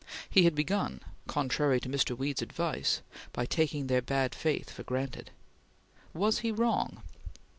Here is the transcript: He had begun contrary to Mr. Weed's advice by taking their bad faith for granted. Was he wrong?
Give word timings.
He 0.27 0.45
had 0.45 0.55
begun 0.55 1.01
contrary 1.27 1.79
to 1.81 1.87
Mr. 1.87 2.17
Weed's 2.17 2.41
advice 2.41 3.03
by 3.33 3.45
taking 3.45 3.85
their 3.85 4.01
bad 4.01 4.33
faith 4.33 4.71
for 4.71 4.81
granted. 4.81 5.29
Was 6.11 6.39
he 6.39 6.51
wrong? 6.51 7.03